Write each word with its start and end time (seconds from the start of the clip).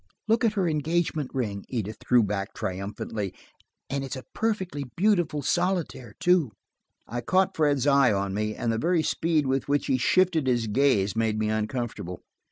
"Look 0.27 0.43
at 0.43 0.53
her 0.53 0.67
engagement 0.67 1.29
ring," 1.31 1.63
Edith 1.69 1.97
threw 1.99 2.23
back 2.23 2.55
triumphantly. 2.55 3.35
"And 3.87 4.03
it's 4.03 4.15
a 4.15 4.25
perfectly 4.33 4.85
beautiful 4.97 5.43
solitaire, 5.43 6.15
too." 6.19 6.53
I 7.05 7.21
caught 7.21 7.55
Fred's 7.55 7.85
eye 7.85 8.11
on 8.11 8.33
me, 8.33 8.55
and 8.55 8.71
the 8.73 8.79
very 8.79 9.03
speed 9.03 9.45
with 9.45 9.67
which 9.69 9.85
he 9.85 9.99
shifted 9.99 10.47
his 10.47 10.65
gaze 10.65 11.15
made 11.15 11.37
me 11.37 11.49
uncomfortable. 11.51 12.23